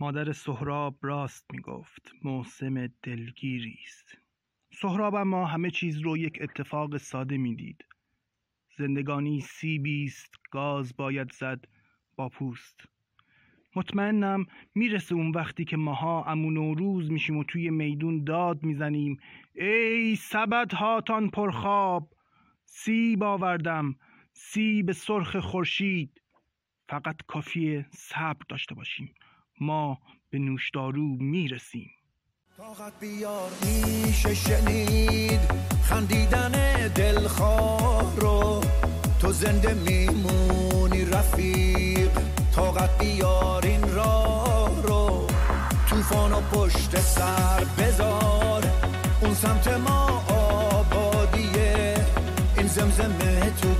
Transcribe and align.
مادر 0.00 0.32
سهراب 0.32 0.96
راست 1.02 1.46
می‌گفت 1.52 2.12
موسم 2.22 2.86
دلگیری 2.86 3.78
است. 3.84 4.18
سهراب 4.72 5.14
اما 5.14 5.46
همه 5.46 5.70
چیز 5.70 5.98
رو 5.98 6.16
یک 6.16 6.38
اتفاق 6.40 6.96
ساده 6.96 7.36
می‌دید. 7.36 7.84
زندگانی 8.78 9.40
سیبی 9.40 10.04
است 10.04 10.34
گاز 10.50 10.96
باید 10.96 11.32
زد 11.32 11.64
با 12.16 12.28
پوست. 12.28 12.80
مطمئنم 13.76 14.46
می‌رسه 14.74 15.14
اون 15.14 15.30
وقتی 15.30 15.64
که 15.64 15.76
ماها 15.76 16.24
امون 16.24 16.56
و 16.56 16.74
میشیم 17.10 17.36
و 17.36 17.44
توی 17.44 17.70
میدون 17.70 18.24
داد 18.24 18.62
می‌زنیم. 18.62 19.18
ای 19.54 20.16
سبد 20.16 20.74
هاتان 20.74 21.30
پرخواب! 21.30 22.12
سیب 22.66 23.22
آوردم 23.22 23.96
سیب 24.32 24.92
سرخ 24.92 25.36
خورشید. 25.36 26.20
فقط 26.88 27.16
کافیه 27.26 27.86
صبر 27.92 28.44
داشته 28.48 28.74
باشیم. 28.74 29.14
ما 29.60 29.98
به 30.30 30.38
نوشدارو 30.38 31.16
می‌رسیم. 31.20 31.90
طاقت 32.56 32.92
بیار 33.00 33.50
میشه 33.62 34.34
شنید 34.34 35.40
خندیدن 35.82 36.52
دلخواه 36.88 38.16
رو. 38.16 38.60
تو 39.20 39.32
زنده 39.32 39.74
میمونی 39.74 41.04
رفیق 41.04 42.10
طاقت 42.54 42.98
بیار 42.98 43.66
این 43.66 43.94
راه 43.94 44.82
رو. 44.82 45.26
توفان 45.88 46.32
و 46.32 46.40
پشت 46.40 46.96
سر 46.96 47.64
بذار 47.78 48.64
اون 49.20 49.34
سمت 49.34 49.68
ما 49.68 50.24
آبادیه. 50.28 52.06
این 52.56 52.66
زمزمه 52.66 53.50
تو 53.50 53.74